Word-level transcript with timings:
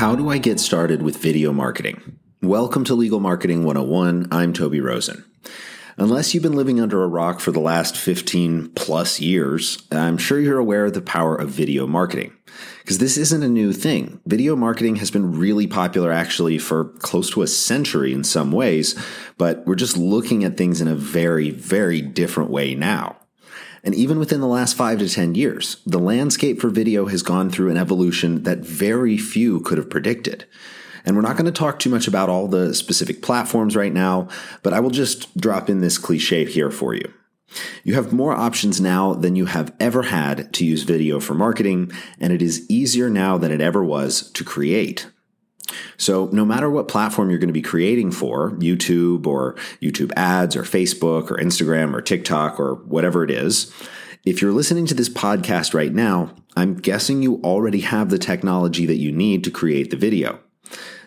How 0.00 0.16
do 0.16 0.30
I 0.30 0.38
get 0.38 0.58
started 0.58 1.02
with 1.02 1.18
video 1.18 1.52
marketing? 1.52 2.18
Welcome 2.40 2.84
to 2.84 2.94
Legal 2.94 3.20
Marketing 3.20 3.64
101. 3.64 4.28
I'm 4.32 4.54
Toby 4.54 4.80
Rosen. 4.80 5.26
Unless 5.98 6.32
you've 6.32 6.42
been 6.42 6.56
living 6.56 6.80
under 6.80 7.02
a 7.02 7.06
rock 7.06 7.38
for 7.38 7.52
the 7.52 7.60
last 7.60 7.98
15 7.98 8.70
plus 8.70 9.20
years, 9.20 9.86
I'm 9.92 10.16
sure 10.16 10.40
you're 10.40 10.56
aware 10.56 10.86
of 10.86 10.94
the 10.94 11.02
power 11.02 11.36
of 11.36 11.50
video 11.50 11.86
marketing. 11.86 12.32
Because 12.78 12.96
this 12.96 13.18
isn't 13.18 13.42
a 13.42 13.48
new 13.50 13.74
thing. 13.74 14.22
Video 14.24 14.56
marketing 14.56 14.96
has 14.96 15.10
been 15.10 15.38
really 15.38 15.66
popular 15.66 16.10
actually 16.10 16.56
for 16.56 16.86
close 17.00 17.28
to 17.32 17.42
a 17.42 17.46
century 17.46 18.14
in 18.14 18.24
some 18.24 18.52
ways, 18.52 18.98
but 19.36 19.66
we're 19.66 19.74
just 19.74 19.98
looking 19.98 20.44
at 20.44 20.56
things 20.56 20.80
in 20.80 20.88
a 20.88 20.94
very, 20.94 21.50
very 21.50 22.00
different 22.00 22.48
way 22.48 22.74
now. 22.74 23.19
And 23.82 23.94
even 23.94 24.18
within 24.18 24.40
the 24.40 24.46
last 24.46 24.76
five 24.76 24.98
to 24.98 25.08
10 25.08 25.34
years, 25.34 25.78
the 25.86 25.98
landscape 25.98 26.60
for 26.60 26.68
video 26.68 27.06
has 27.06 27.22
gone 27.22 27.50
through 27.50 27.70
an 27.70 27.76
evolution 27.76 28.42
that 28.42 28.58
very 28.58 29.16
few 29.16 29.60
could 29.60 29.78
have 29.78 29.90
predicted. 29.90 30.44
And 31.04 31.16
we're 31.16 31.22
not 31.22 31.36
going 31.36 31.46
to 31.46 31.52
talk 31.52 31.78
too 31.78 31.90
much 31.90 32.06
about 32.06 32.28
all 32.28 32.46
the 32.46 32.74
specific 32.74 33.22
platforms 33.22 33.74
right 33.74 33.92
now, 33.92 34.28
but 34.62 34.74
I 34.74 34.80
will 34.80 34.90
just 34.90 35.34
drop 35.36 35.70
in 35.70 35.80
this 35.80 35.98
cliche 35.98 36.44
here 36.44 36.70
for 36.70 36.94
you. 36.94 37.10
You 37.82 37.94
have 37.94 38.12
more 38.12 38.32
options 38.32 38.80
now 38.80 39.14
than 39.14 39.34
you 39.34 39.46
have 39.46 39.74
ever 39.80 40.02
had 40.02 40.52
to 40.54 40.64
use 40.64 40.82
video 40.82 41.18
for 41.18 41.34
marketing, 41.34 41.90
and 42.20 42.32
it 42.32 42.42
is 42.42 42.68
easier 42.70 43.10
now 43.10 43.38
than 43.38 43.50
it 43.50 43.60
ever 43.60 43.82
was 43.82 44.30
to 44.32 44.44
create. 44.44 45.08
So, 45.96 46.28
no 46.32 46.44
matter 46.44 46.70
what 46.70 46.88
platform 46.88 47.30
you're 47.30 47.38
going 47.38 47.48
to 47.48 47.52
be 47.52 47.62
creating 47.62 48.12
for, 48.12 48.52
YouTube 48.52 49.26
or 49.26 49.54
YouTube 49.80 50.12
ads 50.16 50.56
or 50.56 50.62
Facebook 50.62 51.30
or 51.30 51.36
Instagram 51.36 51.94
or 51.94 52.00
TikTok 52.00 52.58
or 52.58 52.74
whatever 52.74 53.24
it 53.24 53.30
is, 53.30 53.72
if 54.24 54.42
you're 54.42 54.52
listening 54.52 54.86
to 54.86 54.94
this 54.94 55.08
podcast 55.08 55.72
right 55.72 55.92
now, 55.92 56.34
I'm 56.56 56.74
guessing 56.74 57.22
you 57.22 57.40
already 57.42 57.80
have 57.80 58.10
the 58.10 58.18
technology 58.18 58.86
that 58.86 58.96
you 58.96 59.12
need 59.12 59.44
to 59.44 59.50
create 59.50 59.90
the 59.90 59.96
video. 59.96 60.40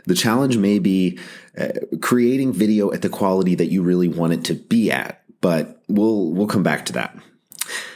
The 0.05 0.15
challenge 0.15 0.57
may 0.57 0.79
be 0.79 1.19
uh, 1.57 1.69
creating 2.01 2.53
video 2.53 2.91
at 2.91 3.01
the 3.01 3.09
quality 3.09 3.55
that 3.55 3.71
you 3.71 3.83
really 3.83 4.07
want 4.07 4.33
it 4.33 4.43
to 4.45 4.55
be 4.55 4.91
at, 4.91 5.23
but 5.41 5.81
we'll 5.87 6.31
we'll 6.31 6.47
come 6.47 6.63
back 6.63 6.85
to 6.87 6.93
that. 6.93 7.17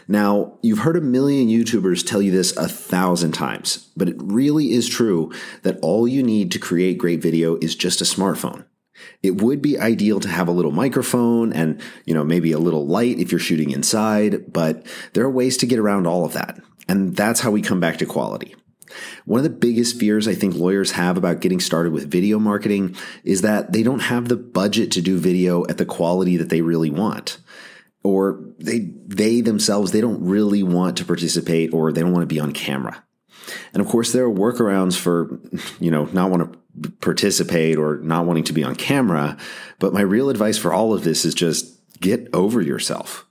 Now, 0.07 0.57
you've 0.61 0.79
heard 0.79 0.95
a 0.95 1.01
million 1.01 1.49
YouTubers 1.49 2.05
tell 2.05 2.21
you 2.21 2.31
this 2.31 2.55
a 2.55 2.67
thousand 2.67 3.33
times, 3.33 3.89
but 3.97 4.07
it 4.07 4.15
really 4.19 4.71
is 4.71 4.87
true 4.87 5.31
that 5.63 5.79
all 5.81 6.07
you 6.07 6.23
need 6.23 6.51
to 6.53 6.59
create 6.59 6.97
great 6.97 7.21
video 7.21 7.57
is 7.57 7.75
just 7.75 7.99
a 7.99 8.05
smartphone. 8.05 8.65
It 9.21 9.41
would 9.41 9.61
be 9.61 9.77
ideal 9.77 10.19
to 10.21 10.29
have 10.29 10.47
a 10.47 10.51
little 10.51 10.71
microphone 10.71 11.53
and, 11.53 11.81
you 12.05 12.13
know, 12.13 12.23
maybe 12.23 12.51
a 12.51 12.59
little 12.59 12.87
light 12.87 13.19
if 13.19 13.31
you're 13.31 13.39
shooting 13.39 13.71
inside, 13.71 14.51
but 14.51 14.85
there 15.13 15.25
are 15.25 15.29
ways 15.29 15.57
to 15.57 15.67
get 15.67 15.79
around 15.79 16.07
all 16.07 16.25
of 16.25 16.33
that. 16.33 16.59
And 16.87 17.15
that's 17.15 17.41
how 17.41 17.51
we 17.51 17.61
come 17.61 17.79
back 17.79 17.97
to 17.97 18.05
quality. 18.05 18.55
One 19.25 19.39
of 19.39 19.43
the 19.43 19.49
biggest 19.49 19.99
fears 19.99 20.27
I 20.27 20.33
think 20.33 20.55
lawyers 20.55 20.91
have 20.91 21.17
about 21.17 21.41
getting 21.41 21.59
started 21.59 21.91
with 21.91 22.09
video 22.09 22.39
marketing 22.39 22.95
is 23.23 23.41
that 23.41 23.73
they 23.73 23.83
don't 23.83 23.99
have 23.99 24.29
the 24.29 24.37
budget 24.37 24.91
to 24.93 25.01
do 25.01 25.17
video 25.17 25.65
at 25.67 25.77
the 25.77 25.85
quality 25.85 26.37
that 26.37 26.49
they 26.49 26.61
really 26.61 26.89
want. 26.89 27.37
Or 28.03 28.43
they, 28.59 28.91
they 29.07 29.41
themselves, 29.41 29.91
they 29.91 30.01
don't 30.01 30.23
really 30.23 30.63
want 30.63 30.97
to 30.97 31.05
participate 31.05 31.73
or 31.73 31.91
they 31.91 32.01
don't 32.01 32.13
want 32.13 32.23
to 32.23 32.33
be 32.33 32.39
on 32.39 32.53
camera. 32.53 33.03
And 33.73 33.81
of 33.81 33.87
course, 33.87 34.11
there 34.11 34.25
are 34.25 34.33
workarounds 34.33 34.97
for, 34.97 35.39
you 35.79 35.91
know, 35.91 36.05
not 36.05 36.29
want 36.29 36.51
to 36.51 36.91
participate 37.01 37.77
or 37.77 37.97
not 37.97 38.25
wanting 38.25 38.43
to 38.45 38.53
be 38.53 38.63
on 38.63 38.75
camera. 38.75 39.37
But 39.79 39.93
my 39.93 40.01
real 40.01 40.29
advice 40.29 40.57
for 40.57 40.73
all 40.73 40.93
of 40.93 41.03
this 41.03 41.25
is 41.25 41.33
just 41.33 41.77
get 41.99 42.27
over 42.33 42.61
yourself. 42.61 43.25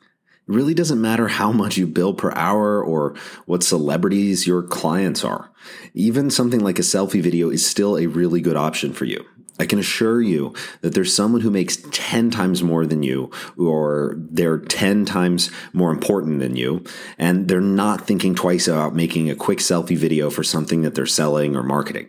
It 0.49 0.55
really 0.55 0.75
doesn't 0.75 1.01
matter 1.01 1.29
how 1.29 1.53
much 1.53 1.77
you 1.77 1.87
bill 1.87 2.15
per 2.15 2.33
hour 2.35 2.83
or 2.83 3.17
what 3.47 3.63
celebrities 3.63 4.47
your 4.47 4.63
clients 4.63 5.25
are. 5.25 5.51
Even 5.95 6.31
something 6.31 6.61
like 6.61 6.79
a 6.79 6.83
selfie 6.83 7.23
video 7.23 7.51
is 7.51 7.67
still 7.67 7.99
a 7.99 8.07
really 8.07 8.41
good 8.41 8.57
option 8.57 8.93
for 8.93 9.05
you. 9.05 9.25
I 9.59 9.67
can 9.67 9.79
assure 9.79 10.21
you 10.21 10.55
that 10.83 10.95
there's 10.95 11.15
someone 11.15 11.41
who 11.41 11.51
makes 11.51 11.79
10 11.91 12.31
times 12.31 12.63
more 12.63 12.87
than 12.87 13.03
you, 13.03 13.31
or 13.57 14.15
they're 14.17 14.59
10 14.59 15.05
times 15.05 15.51
more 15.73 15.91
important 15.91 16.41
than 16.41 16.57
you, 16.57 16.85
and 17.19 17.49
they're 17.49 17.61
not 17.61 18.07
thinking 18.07 18.35
twice 18.35 18.69
about 18.69 18.95
making 18.95 19.31
a 19.31 19.37
quick 19.37 19.59
selfie 19.59 19.97
video 19.97 20.31
for 20.31 20.43
something 20.43 20.83
that 20.83 20.95
they're 20.95 21.07
selling 21.07 21.57
or 21.57 21.63
marketing. 21.63 22.09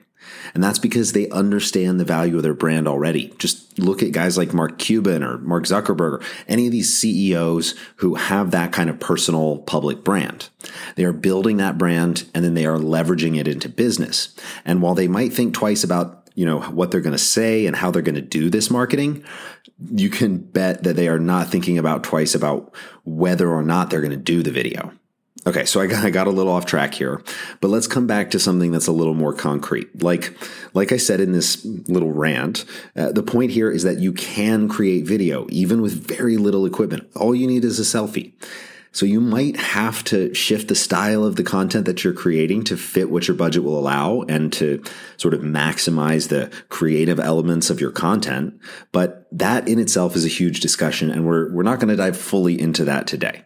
And 0.54 0.64
that's 0.64 0.80
because 0.80 1.14
they 1.14 1.30
understand 1.30 2.00
the 2.00 2.06
value 2.06 2.38
of 2.38 2.44
their 2.44 2.54
brand 2.54 2.88
already. 2.88 3.34
Just 3.38 3.80
look 3.80 4.02
at 4.02 4.12
guys 4.12 4.38
like 4.38 4.54
Mark 4.54 4.78
Cuban 4.78 5.24
or 5.24 5.38
Mark 5.38 5.66
Zuckerberg 5.66 6.14
or 6.14 6.22
any 6.48 6.66
of 6.66 6.72
these 6.72 6.98
CEOs 6.98 7.76
who 7.98 8.16
have 8.16 8.52
that 8.52 8.72
kind 8.72 8.90
of 8.90 9.00
personal 9.00 9.60
public 9.60 10.04
brand. 10.04 10.50
They 10.96 11.04
are 11.04 11.14
building 11.14 11.58
that 11.58 11.78
brand 11.78 12.28
and 12.34 12.44
then 12.44 12.54
they 12.54 12.66
are 12.66 12.78
leveraging 12.78 13.38
it 13.38 13.48
into 13.48 13.70
business. 13.70 14.36
And 14.66 14.82
while 14.82 14.96
they 14.96 15.08
might 15.08 15.34
think 15.34 15.54
twice 15.54 15.84
about 15.84 16.27
you 16.38 16.46
know 16.46 16.62
what 16.62 16.92
they're 16.92 17.02
going 17.02 17.12
to 17.12 17.18
say 17.18 17.66
and 17.66 17.76
how 17.76 17.92
they're 17.92 18.02
going 18.02 18.16
to 18.16 18.22
do 18.22 18.50
this 18.50 18.70
marketing 18.70 19.24
you 19.92 20.10
can 20.10 20.38
bet 20.38 20.84
that 20.84 20.96
they 20.96 21.08
are 21.08 21.20
not 21.20 21.48
thinking 21.48 21.78
about 21.78 22.04
twice 22.04 22.36
about 22.36 22.74
whether 23.04 23.50
or 23.50 23.64
not 23.64 23.90
they're 23.90 24.02
going 24.02 24.12
to 24.12 24.18
do 24.18 24.44
the 24.44 24.52
video 24.52 24.94
Okay, 25.46 25.64
so 25.64 25.80
I 25.80 25.88
got, 25.88 26.04
I 26.04 26.10
got 26.10 26.28
a 26.28 26.32
little 26.32 26.52
off 26.52 26.66
track 26.66 26.94
here, 26.94 27.22
but 27.62 27.70
let's 27.70 27.88
come 27.88 28.06
back 28.06 28.32
to 28.32 28.40
something 28.40 28.72
that's 28.72 28.88
a 28.88 28.92
little 28.92 29.14
more 29.14 29.34
concrete. 29.34 30.04
Like, 30.04 30.36
like 30.74 30.92
I 30.92 30.98
said 30.98 31.22
in 31.22 31.32
this 31.32 31.64
little 31.64 32.12
rant, 32.12 32.66
uh, 32.98 33.14
the 33.14 33.24
point 33.24 33.52
here 33.52 33.72
is 33.72 33.84
that 33.84 34.00
you 34.00 34.12
can 34.12 34.68
create 34.68 35.06
video 35.06 35.48
even 35.50 35.82
with 35.82 36.06
very 36.06 36.36
little 36.36 36.66
equipment. 36.66 37.10
All 37.16 37.34
you 37.34 37.48
need 37.48 37.64
is 37.64 37.80
a 37.80 37.84
selfie. 37.84 38.34
So 38.98 39.06
you 39.06 39.22
might 39.22 39.58
have 39.58 40.04
to 40.06 40.34
shift 40.34 40.70
the 40.70 40.74
style 40.74 41.24
of 41.24 41.36
the 41.36 41.44
content 41.44 41.86
that 41.86 42.04
you're 42.04 42.14
creating 42.14 42.64
to 42.64 42.76
fit 42.76 43.12
what 43.12 43.28
your 43.28 43.38
budget 43.38 43.64
will 43.64 43.78
allow 43.78 44.24
and 44.24 44.52
to 44.54 44.84
sort 45.18 45.36
of 45.36 45.42
maximize 45.42 46.30
the 46.30 46.52
creative 46.70 47.20
elements 47.20 47.70
of 47.70 47.80
your 47.80 47.92
content. 47.92 48.60
But 48.92 49.28
that 49.32 49.68
in 49.68 49.78
itself 49.78 50.16
is 50.16 50.26
a 50.26 50.30
huge 50.30 50.62
discussion 50.62 51.12
and 51.12 51.28
we're, 51.28 51.54
we're 51.54 51.62
not 51.62 51.80
going 51.80 51.90
to 51.90 51.96
dive 51.96 52.18
fully 52.18 52.60
into 52.60 52.86
that 52.86 53.06
today. 53.06 53.44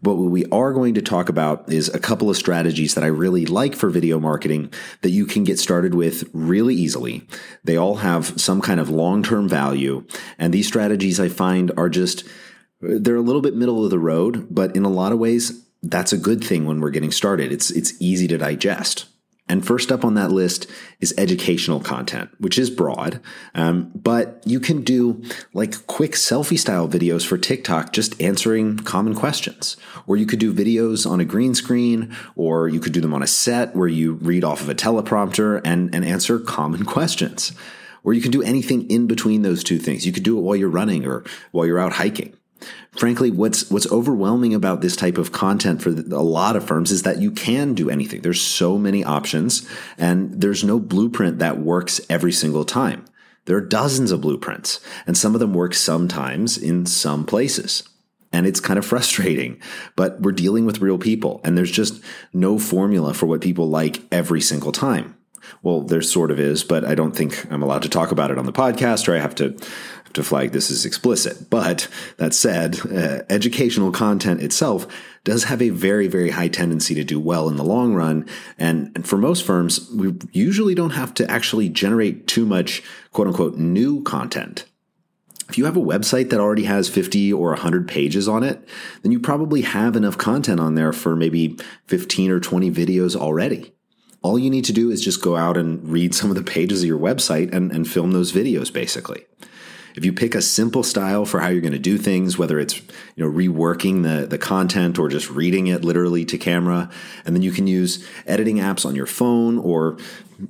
But 0.00 0.14
what 0.14 0.30
we 0.30 0.44
are 0.52 0.72
going 0.72 0.94
to 0.94 1.02
talk 1.02 1.28
about 1.28 1.72
is 1.72 1.88
a 1.88 1.98
couple 1.98 2.30
of 2.30 2.36
strategies 2.36 2.94
that 2.94 3.02
I 3.02 3.08
really 3.08 3.46
like 3.46 3.74
for 3.74 3.90
video 3.90 4.20
marketing 4.20 4.72
that 5.02 5.10
you 5.10 5.26
can 5.26 5.42
get 5.42 5.58
started 5.58 5.92
with 5.92 6.30
really 6.32 6.76
easily. 6.76 7.26
They 7.64 7.76
all 7.76 7.96
have 7.96 8.40
some 8.40 8.60
kind 8.60 8.78
of 8.78 8.90
long 8.90 9.24
term 9.24 9.48
value. 9.48 10.06
And 10.38 10.54
these 10.54 10.68
strategies 10.68 11.18
I 11.18 11.30
find 11.30 11.72
are 11.76 11.88
just, 11.88 12.22
they're 12.80 13.16
a 13.16 13.22
little 13.22 13.42
bit 13.42 13.56
middle 13.56 13.84
of 13.84 13.90
the 13.90 13.98
road, 13.98 14.48
but 14.50 14.76
in 14.76 14.84
a 14.84 14.90
lot 14.90 15.12
of 15.12 15.18
ways, 15.18 15.64
that's 15.82 16.12
a 16.12 16.18
good 16.18 16.42
thing 16.42 16.66
when 16.66 16.80
we're 16.80 16.90
getting 16.90 17.12
started. 17.12 17.52
It's, 17.52 17.70
it's 17.70 17.94
easy 18.00 18.28
to 18.28 18.38
digest. 18.38 19.06
And 19.50 19.66
first 19.66 19.90
up 19.90 20.04
on 20.04 20.14
that 20.14 20.30
list 20.30 20.66
is 21.00 21.14
educational 21.16 21.80
content, 21.80 22.30
which 22.38 22.58
is 22.58 22.68
broad, 22.68 23.20
um, 23.54 23.90
but 23.94 24.42
you 24.44 24.60
can 24.60 24.82
do 24.82 25.22
like 25.54 25.86
quick 25.86 26.12
selfie 26.12 26.58
style 26.58 26.86
videos 26.86 27.26
for 27.26 27.38
TikTok, 27.38 27.94
just 27.94 28.20
answering 28.20 28.76
common 28.78 29.14
questions. 29.14 29.78
Or 30.06 30.18
you 30.18 30.26
could 30.26 30.38
do 30.38 30.52
videos 30.52 31.10
on 31.10 31.20
a 31.20 31.24
green 31.24 31.54
screen, 31.54 32.14
or 32.36 32.68
you 32.68 32.78
could 32.78 32.92
do 32.92 33.00
them 33.00 33.14
on 33.14 33.22
a 33.22 33.26
set 33.26 33.74
where 33.74 33.88
you 33.88 34.14
read 34.14 34.44
off 34.44 34.60
of 34.60 34.68
a 34.68 34.74
teleprompter 34.74 35.62
and, 35.64 35.94
and 35.94 36.04
answer 36.04 36.38
common 36.38 36.84
questions. 36.86 37.52
Or 38.04 38.12
you 38.12 38.20
can 38.20 38.30
do 38.30 38.42
anything 38.42 38.88
in 38.90 39.06
between 39.06 39.42
those 39.42 39.64
two 39.64 39.78
things. 39.78 40.06
You 40.06 40.12
could 40.12 40.22
do 40.22 40.38
it 40.38 40.42
while 40.42 40.56
you're 40.56 40.68
running 40.68 41.06
or 41.06 41.24
while 41.52 41.66
you're 41.66 41.80
out 41.80 41.94
hiking. 41.94 42.34
Frankly, 42.92 43.30
what's 43.30 43.70
what's 43.70 43.90
overwhelming 43.92 44.54
about 44.54 44.80
this 44.80 44.96
type 44.96 45.18
of 45.18 45.32
content 45.32 45.82
for 45.82 45.90
a 45.90 46.22
lot 46.22 46.56
of 46.56 46.66
firms 46.66 46.90
is 46.90 47.02
that 47.02 47.20
you 47.20 47.30
can 47.30 47.74
do 47.74 47.90
anything. 47.90 48.22
There's 48.22 48.40
so 48.40 48.78
many 48.78 49.04
options 49.04 49.68
and 49.96 50.40
there's 50.40 50.64
no 50.64 50.78
blueprint 50.78 51.38
that 51.38 51.58
works 51.58 52.00
every 52.08 52.32
single 52.32 52.64
time. 52.64 53.04
There 53.44 53.56
are 53.56 53.62
dozens 53.62 54.10
of 54.10 54.20
blueprints 54.20 54.80
and 55.06 55.16
some 55.16 55.34
of 55.34 55.40
them 55.40 55.54
work 55.54 55.74
sometimes 55.74 56.58
in 56.58 56.86
some 56.86 57.24
places. 57.24 57.82
And 58.30 58.46
it's 58.46 58.60
kind 58.60 58.78
of 58.78 58.84
frustrating, 58.84 59.60
but 59.96 60.20
we're 60.20 60.32
dealing 60.32 60.66
with 60.66 60.80
real 60.80 60.98
people 60.98 61.40
and 61.44 61.56
there's 61.56 61.70
just 61.70 62.02
no 62.32 62.58
formula 62.58 63.14
for 63.14 63.26
what 63.26 63.40
people 63.40 63.68
like 63.68 64.02
every 64.12 64.40
single 64.40 64.72
time. 64.72 65.17
Well, 65.62 65.82
there 65.82 66.02
sort 66.02 66.30
of 66.30 66.38
is, 66.40 66.64
but 66.64 66.84
I 66.84 66.94
don't 66.94 67.16
think 67.16 67.50
I'm 67.50 67.62
allowed 67.62 67.82
to 67.82 67.88
talk 67.88 68.10
about 68.10 68.30
it 68.30 68.38
on 68.38 68.46
the 68.46 68.52
podcast 68.52 69.08
or 69.08 69.14
I 69.14 69.18
have 69.18 69.34
to 69.36 69.56
to 70.14 70.22
flag 70.22 70.52
this 70.52 70.70
as 70.70 70.84
explicit. 70.84 71.50
But 71.50 71.88
that 72.16 72.34
said, 72.34 72.80
uh, 72.86 73.22
educational 73.28 73.92
content 73.92 74.42
itself 74.42 74.86
does 75.24 75.44
have 75.44 75.60
a 75.60 75.70
very, 75.70 76.08
very 76.08 76.30
high 76.30 76.48
tendency 76.48 76.94
to 76.94 77.04
do 77.04 77.20
well 77.20 77.48
in 77.48 77.56
the 77.56 77.64
long 77.64 77.94
run. 77.94 78.26
And, 78.58 78.92
and, 78.94 79.06
for 79.06 79.18
most 79.18 79.44
firms, 79.44 79.90
we 79.90 80.14
usually 80.32 80.74
don't 80.74 80.90
have 80.90 81.14
to 81.14 81.30
actually 81.30 81.68
generate 81.68 82.26
too 82.26 82.46
much 82.46 82.82
quote 83.12 83.28
unquote 83.28 83.56
new 83.56 84.02
content. 84.02 84.64
If 85.48 85.56
you 85.56 85.64
have 85.64 85.78
a 85.78 85.80
website 85.80 86.28
that 86.30 86.40
already 86.40 86.64
has 86.64 86.90
50 86.90 87.32
or 87.32 87.50
100 87.50 87.88
pages 87.88 88.28
on 88.28 88.42
it, 88.42 88.68
then 89.02 89.12
you 89.12 89.20
probably 89.20 89.62
have 89.62 89.96
enough 89.96 90.18
content 90.18 90.60
on 90.60 90.74
there 90.74 90.92
for 90.92 91.16
maybe 91.16 91.56
15 91.86 92.30
or 92.30 92.38
20 92.38 92.70
videos 92.70 93.16
already. 93.16 93.72
All 94.22 94.38
you 94.38 94.50
need 94.50 94.64
to 94.64 94.72
do 94.72 94.90
is 94.90 95.04
just 95.04 95.22
go 95.22 95.36
out 95.36 95.56
and 95.56 95.88
read 95.88 96.14
some 96.14 96.30
of 96.30 96.36
the 96.36 96.42
pages 96.42 96.82
of 96.82 96.88
your 96.88 96.98
website 96.98 97.52
and, 97.52 97.70
and 97.70 97.88
film 97.88 98.12
those 98.12 98.32
videos, 98.32 98.72
basically. 98.72 99.24
If 99.94 100.04
you 100.04 100.12
pick 100.12 100.36
a 100.36 100.42
simple 100.42 100.84
style 100.84 101.24
for 101.24 101.40
how 101.40 101.48
you're 101.48 101.60
going 101.60 101.72
to 101.72 101.78
do 101.78 101.98
things, 101.98 102.38
whether 102.38 102.60
it's, 102.60 102.76
you 103.16 103.24
know, 103.24 103.30
reworking 103.30 104.04
the, 104.04 104.26
the 104.26 104.38
content 104.38 104.96
or 104.96 105.08
just 105.08 105.28
reading 105.28 105.66
it 105.66 105.84
literally 105.84 106.24
to 106.26 106.38
camera, 106.38 106.88
and 107.24 107.34
then 107.34 107.42
you 107.42 107.50
can 107.50 107.66
use 107.66 108.06
editing 108.24 108.58
apps 108.58 108.86
on 108.86 108.94
your 108.94 109.06
phone 109.06 109.58
or 109.58 109.98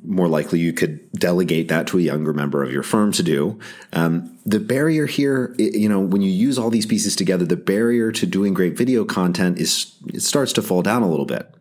more 0.05 0.29
likely 0.29 0.59
you 0.59 0.75
could 0.75 1.11
delegate 1.13 1.69
that 1.69 1.87
to 1.87 1.99
a 1.99 2.03
younger 2.03 2.35
member 2.35 2.63
of 2.63 2.71
your 2.71 2.83
firm 2.83 3.11
to 3.13 3.23
do. 3.23 3.59
Um, 3.95 4.39
the 4.45 4.61
barrier 4.61 5.07
here, 5.07 5.55
you 5.59 5.89
know, 5.89 6.01
when 6.01 6.21
you 6.21 6.31
use 6.31 6.59
all 6.59 6.69
these 6.69 6.85
pieces 6.85 7.17
together, 7.17 7.47
the 7.47 7.57
barrier 7.57 8.13
to 8.13 8.27
doing 8.27 8.53
great 8.53 8.77
video 8.77 9.07
content 9.07 9.59
is 9.59 9.95
it 10.13 10.21
starts 10.21 10.53
to 10.55 10.63
fall 10.63 10.83
down 10.83 11.03
a 11.03 11.09
little 11.09 11.25
bit. 11.25 11.55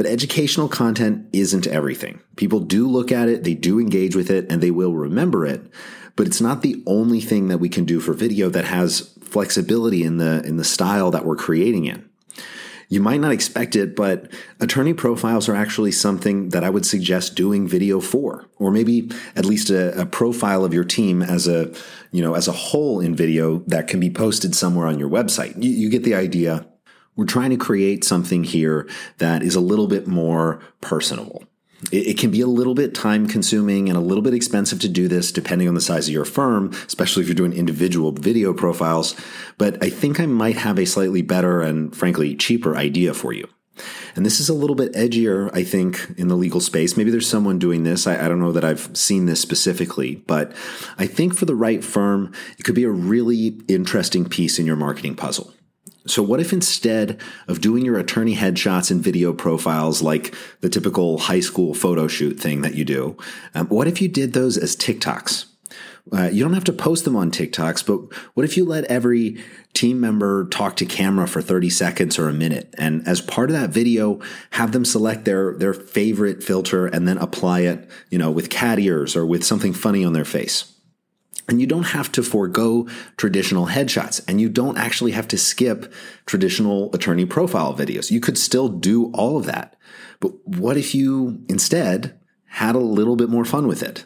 But 0.00 0.08
educational 0.08 0.66
content 0.66 1.26
isn't 1.34 1.66
everything. 1.66 2.22
People 2.36 2.60
do 2.60 2.88
look 2.88 3.12
at 3.12 3.28
it, 3.28 3.44
they 3.44 3.52
do 3.52 3.78
engage 3.78 4.16
with 4.16 4.30
it, 4.30 4.50
and 4.50 4.62
they 4.62 4.70
will 4.70 4.94
remember 4.94 5.44
it. 5.44 5.60
But 6.16 6.26
it's 6.26 6.40
not 6.40 6.62
the 6.62 6.82
only 6.86 7.20
thing 7.20 7.48
that 7.48 7.58
we 7.58 7.68
can 7.68 7.84
do 7.84 8.00
for 8.00 8.14
video 8.14 8.48
that 8.48 8.64
has 8.64 9.12
flexibility 9.20 10.02
in 10.02 10.16
the 10.16 10.42
in 10.42 10.56
the 10.56 10.64
style 10.64 11.10
that 11.10 11.26
we're 11.26 11.36
creating 11.36 11.84
in. 11.84 12.08
You 12.88 13.02
might 13.02 13.20
not 13.20 13.32
expect 13.32 13.76
it, 13.76 13.94
but 13.94 14.32
attorney 14.58 14.94
profiles 14.94 15.50
are 15.50 15.54
actually 15.54 15.92
something 15.92 16.48
that 16.48 16.64
I 16.64 16.70
would 16.70 16.86
suggest 16.86 17.36
doing 17.36 17.68
video 17.68 18.00
for, 18.00 18.46
or 18.56 18.70
maybe 18.70 19.10
at 19.36 19.44
least 19.44 19.68
a, 19.68 20.00
a, 20.00 20.06
profile 20.06 20.64
of 20.64 20.72
your 20.72 20.84
team 20.84 21.20
as 21.20 21.46
a, 21.46 21.74
you 22.10 22.22
know, 22.22 22.34
as 22.34 22.48
a 22.48 22.52
whole 22.52 23.00
in 23.00 23.14
video 23.14 23.58
that 23.66 23.86
can 23.86 24.00
be 24.00 24.08
posted 24.08 24.54
somewhere 24.54 24.86
on 24.86 24.98
your 24.98 25.10
website. 25.10 25.62
You, 25.62 25.70
you 25.70 25.90
get 25.90 26.04
the 26.04 26.14
idea. 26.14 26.66
We're 27.16 27.26
trying 27.26 27.50
to 27.50 27.56
create 27.56 28.04
something 28.04 28.44
here 28.44 28.88
that 29.18 29.42
is 29.42 29.54
a 29.54 29.60
little 29.60 29.86
bit 29.86 30.06
more 30.06 30.60
personable. 30.80 31.44
It, 31.92 32.18
can 32.18 32.30
be 32.30 32.42
a 32.42 32.46
little 32.46 32.74
bit 32.74 32.94
time 32.94 33.26
consuming 33.26 33.88
and 33.88 33.96
a 33.96 34.02
little 34.02 34.22
bit 34.22 34.34
expensive 34.34 34.80
to 34.80 34.88
do 34.88 35.08
this 35.08 35.32
depending 35.32 35.66
on 35.66 35.74
the 35.74 35.80
size 35.80 36.08
of 36.08 36.12
your 36.12 36.26
firm, 36.26 36.72
especially 36.86 37.22
if 37.22 37.28
you're 37.28 37.34
doing 37.34 37.54
individual 37.54 38.12
video 38.12 38.52
profiles. 38.52 39.16
But 39.56 39.82
I 39.82 39.88
think 39.88 40.20
I 40.20 40.26
might 40.26 40.58
have 40.58 40.78
a 40.78 40.84
slightly 40.84 41.22
better 41.22 41.62
and 41.62 41.96
frankly 41.96 42.36
cheaper 42.36 42.76
idea 42.76 43.14
for 43.14 43.32
you. 43.32 43.48
And 44.14 44.26
this 44.26 44.40
is 44.40 44.50
a 44.50 44.54
little 44.54 44.76
bit 44.76 44.92
edgier, 44.92 45.50
I 45.54 45.64
think, 45.64 46.14
in 46.18 46.28
the 46.28 46.36
legal 46.36 46.60
space. 46.60 46.98
Maybe 46.98 47.10
there's 47.10 47.28
someone 47.28 47.58
doing 47.58 47.84
this. 47.84 48.06
I, 48.06 48.26
I, 48.26 48.28
don't 48.28 48.40
know 48.40 48.52
that 48.52 48.64
I've 48.64 48.94
seen 48.94 49.24
this 49.24 49.40
specifically, 49.40 50.16
but 50.16 50.52
I 50.98 51.06
think 51.06 51.34
for 51.34 51.46
the 51.46 51.54
right 51.54 51.82
firm, 51.82 52.32
it 52.58 52.64
could 52.64 52.74
be 52.74 52.84
a 52.84 52.90
really 52.90 53.58
interesting 53.68 54.28
piece 54.28 54.58
in 54.58 54.66
your 54.66 54.76
marketing 54.76 55.14
puzzle. 55.14 55.54
So, 56.06 56.22
what 56.22 56.40
if 56.40 56.52
instead 56.52 57.20
of 57.46 57.60
doing 57.60 57.84
your 57.84 57.98
attorney 57.98 58.34
headshots 58.34 58.90
and 58.90 59.02
video 59.02 59.32
profiles 59.32 60.02
like 60.02 60.34
the 60.60 60.68
typical 60.68 61.18
high 61.18 61.40
school 61.40 61.74
photo 61.74 62.08
shoot 62.08 62.40
thing 62.40 62.62
that 62.62 62.74
you 62.74 62.84
do, 62.84 63.16
um, 63.54 63.68
what 63.68 63.86
if 63.86 64.00
you 64.00 64.08
did 64.08 64.32
those 64.32 64.56
as 64.56 64.76
TikToks? 64.76 65.46
Uh, 66.12 66.28
you 66.32 66.42
don't 66.42 66.54
have 66.54 66.64
to 66.64 66.72
post 66.72 67.04
them 67.04 67.14
on 67.14 67.30
TikToks, 67.30 67.86
but 67.86 68.18
what 68.34 68.44
if 68.44 68.56
you 68.56 68.64
let 68.64 68.84
every 68.84 69.42
team 69.74 70.00
member 70.00 70.46
talk 70.48 70.74
to 70.76 70.86
camera 70.86 71.28
for 71.28 71.40
30 71.40 71.70
seconds 71.70 72.18
or 72.18 72.28
a 72.28 72.32
minute? 72.32 72.74
And 72.78 73.06
as 73.06 73.20
part 73.20 73.50
of 73.50 73.56
that 73.56 73.70
video, 73.70 74.20
have 74.52 74.72
them 74.72 74.84
select 74.84 75.24
their, 75.24 75.54
their 75.54 75.74
favorite 75.74 76.42
filter 76.42 76.86
and 76.86 77.06
then 77.06 77.18
apply 77.18 77.60
it, 77.60 77.88
you 78.10 78.18
know, 78.18 78.30
with 78.30 78.50
cat 78.50 78.78
ears 78.78 79.14
or 79.14 79.24
with 79.24 79.44
something 79.44 79.72
funny 79.72 80.04
on 80.04 80.12
their 80.12 80.24
face. 80.24 80.72
And 81.50 81.60
you 81.60 81.66
don't 81.66 81.82
have 81.82 82.12
to 82.12 82.22
forego 82.22 82.86
traditional 83.16 83.66
headshots 83.66 84.22
and 84.28 84.40
you 84.40 84.48
don't 84.48 84.78
actually 84.78 85.10
have 85.10 85.26
to 85.28 85.36
skip 85.36 85.92
traditional 86.24 86.94
attorney 86.94 87.26
profile 87.26 87.76
videos. 87.76 88.12
You 88.12 88.20
could 88.20 88.38
still 88.38 88.68
do 88.68 89.10
all 89.12 89.36
of 89.36 89.46
that. 89.46 89.74
But 90.20 90.46
what 90.46 90.76
if 90.76 90.94
you 90.94 91.44
instead 91.48 92.20
had 92.46 92.76
a 92.76 92.78
little 92.78 93.16
bit 93.16 93.28
more 93.28 93.44
fun 93.44 93.66
with 93.66 93.82
it? 93.82 94.04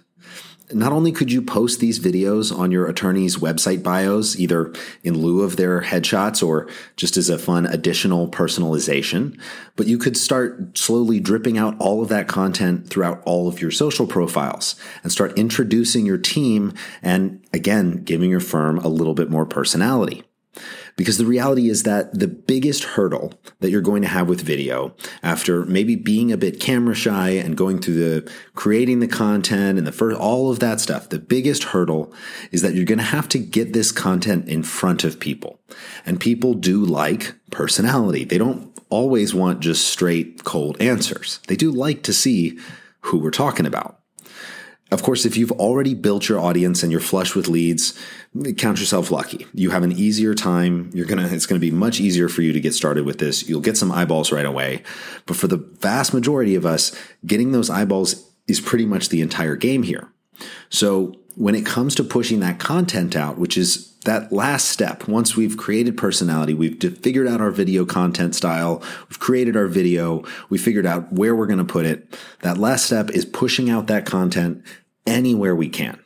Not 0.74 0.92
only 0.92 1.12
could 1.12 1.30
you 1.30 1.40
post 1.40 1.80
these 1.80 1.98
videos 1.98 2.56
on 2.56 2.70
your 2.70 2.86
attorney's 2.86 3.36
website 3.36 3.82
bios, 3.82 4.38
either 4.38 4.72
in 5.02 5.18
lieu 5.18 5.42
of 5.42 5.56
their 5.56 5.82
headshots 5.82 6.46
or 6.46 6.68
just 6.96 7.16
as 7.16 7.28
a 7.28 7.38
fun 7.38 7.66
additional 7.66 8.28
personalization, 8.28 9.38
but 9.76 9.86
you 9.86 9.98
could 9.98 10.16
start 10.16 10.76
slowly 10.76 11.20
dripping 11.20 11.58
out 11.58 11.76
all 11.78 12.02
of 12.02 12.08
that 12.08 12.28
content 12.28 12.88
throughout 12.88 13.22
all 13.24 13.48
of 13.48 13.60
your 13.60 13.70
social 13.70 14.06
profiles 14.06 14.76
and 15.02 15.12
start 15.12 15.38
introducing 15.38 16.04
your 16.04 16.18
team 16.18 16.72
and 17.02 17.44
again, 17.52 18.02
giving 18.04 18.30
your 18.30 18.40
firm 18.40 18.78
a 18.78 18.88
little 18.88 19.14
bit 19.14 19.30
more 19.30 19.46
personality. 19.46 20.24
Because 20.96 21.18
the 21.18 21.26
reality 21.26 21.68
is 21.68 21.82
that 21.82 22.18
the 22.18 22.28
biggest 22.28 22.84
hurdle 22.84 23.34
that 23.60 23.70
you're 23.70 23.80
going 23.80 24.02
to 24.02 24.08
have 24.08 24.28
with 24.28 24.40
video 24.40 24.94
after 25.22 25.64
maybe 25.64 25.96
being 25.96 26.30
a 26.30 26.36
bit 26.36 26.60
camera 26.60 26.94
shy 26.94 27.30
and 27.30 27.56
going 27.56 27.80
through 27.80 27.94
the 27.94 28.32
creating 28.54 29.00
the 29.00 29.08
content 29.08 29.76
and 29.76 29.86
the 29.86 29.92
first, 29.92 30.16
all 30.18 30.50
of 30.50 30.60
that 30.60 30.80
stuff, 30.80 31.08
the 31.08 31.18
biggest 31.18 31.64
hurdle 31.64 32.12
is 32.52 32.62
that 32.62 32.74
you're 32.74 32.84
going 32.84 32.98
to 32.98 33.04
have 33.04 33.28
to 33.30 33.38
get 33.38 33.72
this 33.72 33.90
content 33.90 34.48
in 34.48 34.62
front 34.62 35.02
of 35.02 35.18
people. 35.18 35.58
And 36.06 36.20
people 36.20 36.54
do 36.54 36.84
like 36.84 37.34
personality. 37.50 38.24
They 38.24 38.38
don't 38.38 38.72
always 38.88 39.34
want 39.34 39.60
just 39.60 39.88
straight 39.88 40.44
cold 40.44 40.80
answers. 40.80 41.40
They 41.48 41.56
do 41.56 41.72
like 41.72 42.04
to 42.04 42.12
see 42.12 42.58
who 43.00 43.18
we're 43.18 43.30
talking 43.30 43.66
about. 43.66 43.98
Of 44.90 45.02
course, 45.02 45.24
if 45.24 45.36
you've 45.36 45.52
already 45.52 45.94
built 45.94 46.28
your 46.28 46.38
audience 46.38 46.82
and 46.82 46.92
you're 46.92 47.00
flush 47.00 47.34
with 47.34 47.48
leads, 47.48 47.98
count 48.56 48.78
yourself 48.78 49.10
lucky. 49.10 49.46
You 49.52 49.70
have 49.70 49.82
an 49.82 49.92
easier 49.92 50.34
time. 50.34 50.90
You're 50.92 51.06
going 51.06 51.26
to, 51.26 51.34
it's 51.34 51.46
going 51.46 51.60
to 51.60 51.66
be 51.66 51.70
much 51.70 52.00
easier 52.00 52.28
for 52.28 52.42
you 52.42 52.52
to 52.52 52.60
get 52.60 52.74
started 52.74 53.04
with 53.04 53.18
this. 53.18 53.48
You'll 53.48 53.60
get 53.60 53.76
some 53.76 53.90
eyeballs 53.90 54.30
right 54.30 54.46
away. 54.46 54.82
But 55.26 55.36
for 55.36 55.48
the 55.48 55.56
vast 55.56 56.12
majority 56.14 56.54
of 56.54 56.66
us, 56.66 56.94
getting 57.26 57.52
those 57.52 57.70
eyeballs 57.70 58.30
is 58.46 58.60
pretty 58.60 58.86
much 58.86 59.08
the 59.08 59.22
entire 59.22 59.56
game 59.56 59.82
here. 59.82 60.12
So 60.68 61.16
when 61.36 61.54
it 61.54 61.66
comes 61.66 61.94
to 61.96 62.04
pushing 62.04 62.40
that 62.40 62.58
content 62.58 63.16
out, 63.16 63.38
which 63.38 63.56
is 63.56 63.94
that 64.04 64.30
last 64.32 64.68
step, 64.68 65.08
once 65.08 65.36
we've 65.36 65.56
created 65.56 65.96
personality, 65.96 66.54
we've 66.54 66.78
figured 66.98 67.26
out 67.26 67.40
our 67.40 67.50
video 67.50 67.86
content 67.86 68.34
style, 68.34 68.82
we've 69.08 69.18
created 69.18 69.56
our 69.56 69.66
video, 69.66 70.22
we 70.50 70.58
figured 70.58 70.86
out 70.86 71.10
where 71.12 71.34
we're 71.34 71.46
going 71.46 71.58
to 71.58 71.64
put 71.64 71.86
it. 71.86 72.18
That 72.42 72.58
last 72.58 72.86
step 72.86 73.10
is 73.10 73.24
pushing 73.24 73.70
out 73.70 73.86
that 73.86 74.04
content 74.04 74.62
anywhere 75.06 75.56
we 75.56 75.68
can. 75.68 75.98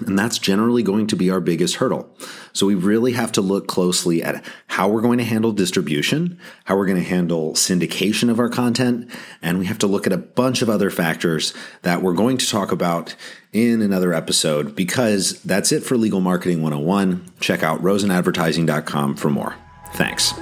And 0.00 0.18
that's 0.18 0.38
generally 0.38 0.82
going 0.82 1.06
to 1.08 1.16
be 1.16 1.30
our 1.30 1.40
biggest 1.40 1.76
hurdle. 1.76 2.16
So 2.52 2.66
we 2.66 2.74
really 2.74 3.12
have 3.12 3.30
to 3.32 3.40
look 3.40 3.68
closely 3.68 4.22
at 4.22 4.44
how 4.66 4.88
we're 4.88 5.00
going 5.00 5.18
to 5.18 5.24
handle 5.24 5.52
distribution, 5.52 6.38
how 6.64 6.76
we're 6.76 6.86
going 6.86 7.02
to 7.02 7.08
handle 7.08 7.52
syndication 7.52 8.30
of 8.30 8.40
our 8.40 8.48
content, 8.48 9.10
and 9.40 9.58
we 9.58 9.66
have 9.66 9.78
to 9.78 9.86
look 9.86 10.06
at 10.06 10.12
a 10.12 10.18
bunch 10.18 10.62
of 10.62 10.70
other 10.70 10.90
factors 10.90 11.54
that 11.82 12.02
we're 12.02 12.14
going 12.14 12.38
to 12.38 12.48
talk 12.48 12.72
about 12.72 13.14
in 13.52 13.82
another 13.82 14.12
episode 14.12 14.74
because 14.74 15.40
that's 15.42 15.70
it 15.70 15.84
for 15.84 15.96
Legal 15.96 16.20
Marketing 16.20 16.60
101. 16.60 17.24
Check 17.40 17.62
out 17.62 17.80
rosenadvertising.com 17.82 19.16
for 19.16 19.30
more. 19.30 19.54
Thanks. 19.94 20.34